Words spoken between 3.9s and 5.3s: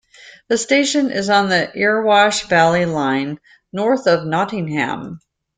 of Nottingham.